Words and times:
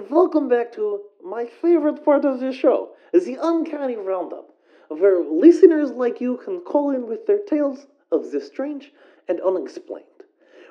welcome 0.00 0.48
back 0.48 0.72
to 0.72 1.02
my 1.24 1.44
favorite 1.44 2.04
part 2.04 2.24
of 2.24 2.40
the 2.40 2.52
show, 2.52 2.90
the 3.12 3.36
Uncanny 3.40 3.96
Roundup, 3.96 4.50
where 4.88 5.22
listeners 5.22 5.90
like 5.90 6.20
you 6.20 6.38
can 6.44 6.60
call 6.60 6.90
in 6.90 7.06
with 7.06 7.26
their 7.26 7.40
tales 7.40 7.86
of 8.10 8.30
the 8.30 8.40
strange 8.40 8.92
and 9.28 9.40
unexplained. 9.40 10.06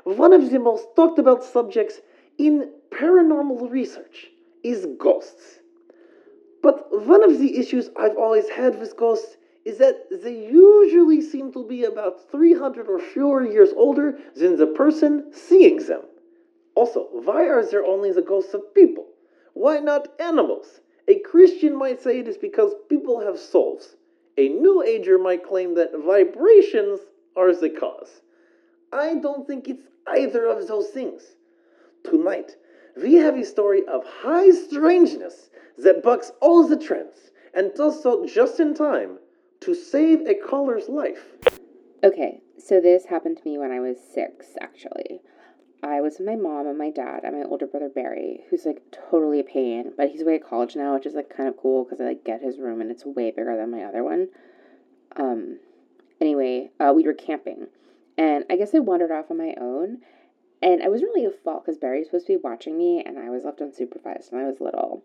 One 0.04 0.34
of 0.34 0.50
the 0.50 0.60
most 0.60 0.88
talked 0.96 1.20
about 1.20 1.44
subjects 1.44 2.00
in 2.38 2.72
paranormal 2.90 3.70
research 3.70 4.28
is 4.64 4.88
ghosts. 4.98 5.60
But 6.64 7.06
one 7.06 7.24
of 7.24 7.40
the 7.40 7.58
issues 7.58 7.90
I've 7.98 8.18
always 8.18 8.50
had 8.50 8.80
with 8.80 8.98
ghosts 8.98 9.38
is 9.66 9.78
that 9.78 10.08
they 10.24 10.48
usually 10.48 11.22
seem 11.22 11.52
to 11.54 11.64
be 11.68 11.84
about 11.84 12.32
300 12.32 12.88
or 12.88 13.00
fewer 13.00 13.46
years 13.46 13.70
older 13.76 14.18
than 14.36 14.58
the 14.58 14.68
person 14.68 15.32
seeing 15.32 15.78
them. 15.86 16.02
Also, 16.76 17.08
why 17.12 17.48
are 17.48 17.64
there 17.66 17.86
only 17.86 18.12
the 18.12 18.22
ghosts 18.22 18.54
of 18.54 18.74
people? 18.74 19.06
Why 19.54 19.80
not 19.80 20.08
animals? 20.20 20.82
A 21.08 21.20
Christian 21.20 21.76
might 21.76 22.02
say 22.02 22.20
it 22.20 22.28
is 22.28 22.38
because 22.38 22.74
people 22.90 23.20
have 23.20 23.40
souls. 23.40 23.96
A 24.38 24.48
New 24.48 24.82
Ager 24.82 25.18
might 25.18 25.46
claim 25.46 25.76
that 25.76 25.92
vibrations 26.06 27.00
are 27.36 27.54
the 27.54 27.70
cause. 27.70 28.22
I 28.92 29.16
don't 29.16 29.46
think 29.46 29.68
it's 29.68 29.88
either 30.08 30.46
of 30.46 30.68
those 30.68 30.90
things. 30.90 31.36
Tonight, 32.04 32.56
we 32.96 33.16
have 33.16 33.36
a 33.38 33.46
story 33.46 33.86
of 33.88 34.06
high 34.06 34.52
strangeness 34.52 35.50
that 35.78 36.04
bucks 36.04 36.32
all 36.42 36.68
the 36.68 36.78
trends 36.78 37.32
and 37.54 37.74
does 37.74 38.02
so 38.02 38.26
just 38.26 38.60
in 38.60 38.74
time 38.74 39.20
to 39.62 39.74
save 39.76 40.22
a 40.28 40.34
caller's 40.34 40.90
life. 40.90 41.36
Okay, 42.04 42.42
so 42.58 42.82
this 42.82 43.06
happened 43.06 43.38
to 43.38 43.46
me 43.46 43.58
when 43.58 43.72
I 43.72 43.80
was 43.80 43.98
six, 44.14 44.48
actually. 44.60 45.22
I 45.84 46.02
was 46.02 46.20
with 46.20 46.28
my 46.28 46.36
mom 46.36 46.68
and 46.68 46.78
my 46.78 46.92
dad 46.92 47.22
and 47.24 47.36
my 47.36 47.44
older 47.44 47.66
brother 47.66 47.90
Barry, 47.90 48.42
who's 48.50 48.66
like 48.66 48.84
totally 49.10 49.40
a 49.40 49.44
pain, 49.44 49.94
but 49.98 50.10
he's 50.10 50.22
away 50.22 50.36
at 50.36 50.44
college 50.44 50.76
now, 50.76 50.94
which 50.94 51.06
is 51.06 51.16
like 51.16 51.36
kind 51.36 51.50
of 51.50 51.58
cool 51.58 51.84
because 51.84 52.00
I 52.00 52.06
like 52.06 52.24
get 52.24 52.42
his 52.42 52.60
room 52.60 52.82
and 52.82 52.92
it's 52.92 53.06
way 53.06 53.32
bigger 53.32 53.58
than 53.58 53.72
my 53.72 53.84
other 53.84 54.04
one. 54.04 54.28
Um, 55.16 55.60
anyway, 56.20 56.70
uh, 56.80 56.94
we 56.96 57.04
were 57.04 57.14
camping, 57.14 57.68
and 58.18 58.46
I 58.50 58.58
guess 58.58 58.76
I 58.76 58.80
wandered 58.80 59.12
off 59.12 59.32
on 59.32 59.38
my 59.38 59.56
own, 59.60 60.00
and 60.62 60.84
I 60.84 60.90
was 60.90 61.02
really 61.02 61.26
at 61.26 61.44
fault 61.44 61.66
because 61.66 61.80
Barry 61.80 62.00
was 62.00 62.08
supposed 62.08 62.28
to 62.28 62.34
be 62.34 62.42
watching 62.44 62.78
me, 62.78 63.04
and 63.04 63.18
I 63.18 63.30
was 63.30 63.44
left 63.44 63.60
unsupervised 63.60 64.32
when 64.32 64.44
I 64.44 64.48
was 64.48 64.62
little. 64.62 65.04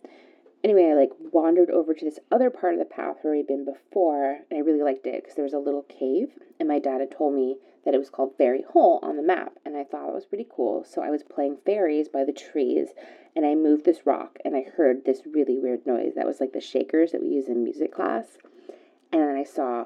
Anyway, 0.67 0.91
I 0.91 0.95
like 0.95 1.13
wandered 1.33 1.71
over 1.71 1.95
to 1.95 2.05
this 2.05 2.19
other 2.33 2.51
part 2.51 2.73
of 2.73 2.81
the 2.81 2.85
path 2.85 3.19
where 3.23 3.33
we'd 3.33 3.47
been 3.47 3.65
before, 3.65 4.41
and 4.51 4.59
I 4.59 4.63
really 4.63 4.83
liked 4.83 5.07
it 5.07 5.23
because 5.23 5.37
there 5.37 5.45
was 5.45 5.53
a 5.53 5.61
little 5.61 5.85
cave, 5.85 6.31
and 6.59 6.69
my 6.69 6.81
dad 6.81 7.01
had 7.01 7.13
told 7.13 7.37
me 7.37 7.59
that 7.85 7.95
it 7.95 7.99
was 7.99 8.11
called 8.11 8.37
Fairy 8.37 8.65
Hole 8.73 8.99
on 9.01 9.17
the 9.17 9.23
map, 9.23 9.53
and 9.65 9.77
I 9.77 9.85
thought 9.85 10.09
it 10.09 10.15
was 10.15 10.27
pretty 10.27 10.49
cool. 10.51 10.83
So 10.83 11.03
I 11.03 11.11
was 11.11 11.23
playing 11.23 11.59
fairies 11.65 12.09
by 12.09 12.25
the 12.25 12.33
trees, 12.33 12.89
and 13.37 13.47
I 13.47 13.55
moved 13.55 13.85
this 13.85 14.07
rock, 14.07 14.41
and 14.45 14.57
I 14.57 14.63
heard 14.63 15.05
this 15.05 15.21
really 15.25 15.57
weird 15.57 15.87
noise 15.87 16.15
that 16.17 16.27
was 16.27 16.41
like 16.41 16.53
the 16.53 16.61
shakers 16.61 17.13
that 17.13 17.21
we 17.21 17.29
use 17.29 17.47
in 17.47 17.63
music 17.63 17.95
class, 17.95 18.37
and 19.13 19.23
then 19.23 19.37
I 19.37 19.45
saw 19.45 19.85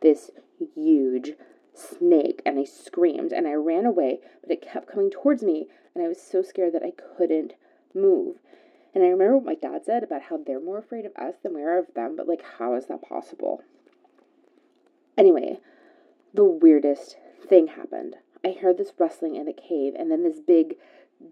this 0.00 0.30
huge 0.74 1.32
snake, 1.74 2.40
and 2.46 2.58
I 2.58 2.64
screamed, 2.64 3.34
and 3.34 3.46
I 3.46 3.52
ran 3.52 3.84
away, 3.84 4.20
but 4.40 4.50
it 4.50 4.62
kept 4.62 4.90
coming 4.90 5.10
towards 5.10 5.42
me, 5.42 5.66
and 5.94 6.02
I 6.02 6.08
was 6.08 6.22
so 6.22 6.40
scared 6.40 6.72
that 6.72 6.82
I 6.82 6.92
couldn't 6.92 7.56
move. 7.94 8.36
And 8.94 9.02
I 9.02 9.08
remember 9.08 9.38
what 9.38 9.46
my 9.46 9.54
dad 9.54 9.84
said 9.84 10.04
about 10.04 10.22
how 10.22 10.38
they're 10.38 10.60
more 10.60 10.78
afraid 10.78 11.04
of 11.04 11.16
us 11.16 11.34
than 11.42 11.54
we 11.54 11.62
are 11.62 11.78
of 11.78 11.92
them, 11.94 12.14
but 12.16 12.28
like, 12.28 12.44
how 12.58 12.74
is 12.74 12.86
that 12.86 13.02
possible? 13.02 13.62
Anyway, 15.18 15.58
the 16.32 16.44
weirdest 16.44 17.16
thing 17.46 17.68
happened. 17.68 18.16
I 18.44 18.52
heard 18.52 18.78
this 18.78 18.92
rustling 18.98 19.36
in 19.36 19.46
the 19.46 19.52
cave, 19.52 19.94
and 19.98 20.10
then 20.10 20.22
this 20.22 20.40
big 20.40 20.76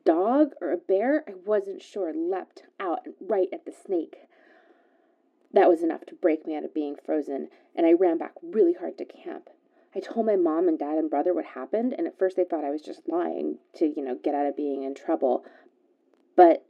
dog 0.05 0.53
or 0.61 0.73
a 0.73 0.77
bear, 0.77 1.25
I 1.28 1.33
wasn't 1.45 1.83
sure, 1.83 2.12
leapt 2.12 2.65
out 2.81 3.06
right 3.21 3.49
at 3.53 3.65
the 3.65 3.73
snake. 3.73 4.17
That 5.53 5.69
was 5.69 5.83
enough 5.83 6.06
to 6.06 6.15
break 6.15 6.47
me 6.47 6.56
out 6.56 6.65
of 6.65 6.75
being 6.75 6.97
frozen, 7.05 7.49
and 7.77 7.87
I 7.87 7.93
ran 7.93 8.19
back 8.19 8.33
really 8.43 8.73
hard 8.73 8.99
to 8.99 9.05
camp. 9.05 9.50
I 9.94 10.00
told 10.00 10.25
my 10.25 10.37
mom 10.37 10.69
and 10.69 10.79
dad 10.79 10.97
and 10.97 11.11
brother 11.11 11.34
what 11.34 11.44
happened, 11.44 11.94
and 11.97 12.06
at 12.06 12.19
first 12.19 12.37
they 12.37 12.44
thought 12.44 12.65
I 12.65 12.71
was 12.71 12.81
just 12.81 13.09
lying 13.09 13.59
to, 13.75 13.87
you 13.87 14.03
know, 14.03 14.17
get 14.17 14.34
out 14.34 14.47
of 14.47 14.56
being 14.56 14.83
in 14.83 14.94
trouble. 14.94 15.44
But 16.34 16.65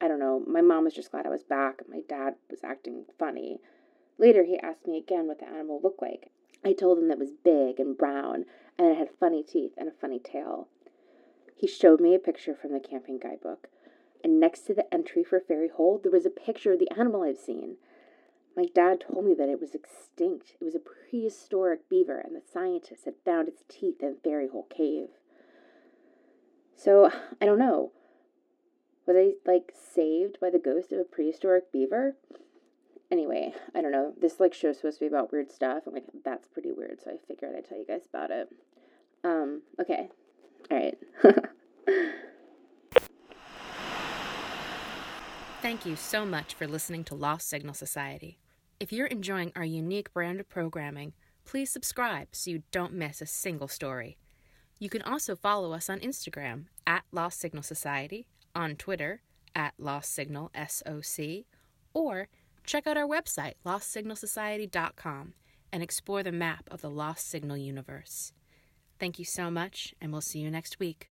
I 0.00 0.08
don't 0.08 0.20
know, 0.20 0.42
my 0.46 0.60
mom 0.60 0.84
was 0.84 0.94
just 0.94 1.10
glad 1.10 1.26
I 1.26 1.30
was 1.30 1.42
back. 1.42 1.82
My 1.88 2.00
dad 2.08 2.34
was 2.50 2.62
acting 2.62 3.04
funny. 3.18 3.60
Later, 4.16 4.44
he 4.44 4.58
asked 4.58 4.86
me 4.86 4.96
again 4.96 5.26
what 5.26 5.40
the 5.40 5.48
animal 5.48 5.80
looked 5.82 6.02
like. 6.02 6.30
I 6.64 6.72
told 6.72 6.98
him 6.98 7.08
that 7.08 7.14
it 7.14 7.20
was 7.20 7.32
big 7.32 7.80
and 7.80 7.96
brown, 7.96 8.44
and 8.78 8.88
it 8.88 8.98
had 8.98 9.10
funny 9.18 9.42
teeth 9.42 9.72
and 9.76 9.88
a 9.88 9.92
funny 9.92 10.18
tail. 10.18 10.68
He 11.56 11.66
showed 11.66 12.00
me 12.00 12.14
a 12.14 12.20
picture 12.20 12.54
from 12.54 12.72
the 12.72 12.80
camping 12.80 13.18
guidebook, 13.18 13.68
and 14.22 14.38
next 14.38 14.60
to 14.66 14.74
the 14.74 14.92
entry 14.92 15.24
for 15.24 15.40
Fairy 15.40 15.68
Hole, 15.68 15.98
there 16.00 16.12
was 16.12 16.26
a 16.26 16.30
picture 16.30 16.72
of 16.72 16.78
the 16.78 16.90
animal 16.96 17.22
I've 17.22 17.38
seen. 17.38 17.76
My 18.56 18.66
dad 18.74 19.00
told 19.00 19.24
me 19.24 19.34
that 19.34 19.48
it 19.48 19.60
was 19.60 19.74
extinct. 19.74 20.56
It 20.60 20.64
was 20.64 20.74
a 20.74 20.80
prehistoric 20.80 21.88
beaver, 21.88 22.18
and 22.18 22.34
the 22.34 22.40
scientists 22.40 23.04
had 23.04 23.14
found 23.24 23.48
its 23.48 23.62
teeth 23.68 24.02
in 24.02 24.16
Fairy 24.22 24.48
Hole 24.48 24.66
Cave. 24.68 25.08
So, 26.76 27.10
I 27.40 27.46
don't 27.46 27.58
know. 27.58 27.92
Was 29.08 29.16
I 29.16 29.32
like 29.50 29.72
saved 29.94 30.38
by 30.38 30.50
the 30.50 30.58
ghost 30.58 30.92
of 30.92 30.98
a 30.98 31.04
prehistoric 31.04 31.72
beaver? 31.72 32.16
Anyway, 33.10 33.54
I 33.74 33.80
don't 33.80 33.90
know. 33.90 34.12
This 34.20 34.38
like 34.38 34.52
show's 34.52 34.76
supposed 34.76 34.98
to 34.98 35.04
be 35.04 35.08
about 35.08 35.32
weird 35.32 35.50
stuff. 35.50 35.84
I'm 35.86 35.94
like, 35.94 36.04
that's 36.26 36.46
pretty 36.46 36.72
weird, 36.72 37.00
so 37.02 37.12
I 37.12 37.14
figured 37.26 37.54
I'd 37.56 37.66
tell 37.66 37.78
you 37.78 37.86
guys 37.86 38.02
about 38.06 38.30
it. 38.30 38.50
Um, 39.24 39.62
okay. 39.80 40.10
Alright. 40.70 40.98
Thank 45.62 45.86
you 45.86 45.96
so 45.96 46.26
much 46.26 46.52
for 46.52 46.66
listening 46.68 47.02
to 47.04 47.14
Lost 47.14 47.48
Signal 47.48 47.72
Society. 47.72 48.38
If 48.78 48.92
you're 48.92 49.06
enjoying 49.06 49.52
our 49.56 49.64
unique 49.64 50.12
brand 50.12 50.38
of 50.38 50.50
programming, 50.50 51.14
please 51.46 51.70
subscribe 51.70 52.28
so 52.32 52.50
you 52.50 52.62
don't 52.72 52.92
miss 52.92 53.22
a 53.22 53.26
single 53.26 53.68
story. 53.68 54.18
You 54.78 54.90
can 54.90 55.00
also 55.00 55.34
follow 55.34 55.72
us 55.72 55.88
on 55.88 55.98
Instagram 56.00 56.66
at 56.86 57.04
Lost 57.10 57.40
Signal 57.40 57.62
Society 57.62 58.26
on 58.54 58.76
Twitter 58.76 59.22
at 59.54 59.74
Lost 59.78 60.14
Signal 60.14 60.50
SOC, 60.54 61.44
or 61.94 62.28
check 62.64 62.86
out 62.86 62.96
our 62.96 63.06
website, 63.06 63.54
LostSignalSociety.com, 63.64 65.34
and 65.72 65.82
explore 65.82 66.22
the 66.22 66.32
map 66.32 66.68
of 66.70 66.80
the 66.80 66.90
Lost 66.90 67.28
Signal 67.28 67.56
universe. 67.56 68.32
Thank 68.98 69.18
you 69.18 69.24
so 69.24 69.50
much, 69.50 69.94
and 70.00 70.12
we'll 70.12 70.20
see 70.20 70.40
you 70.40 70.50
next 70.50 70.78
week. 70.78 71.08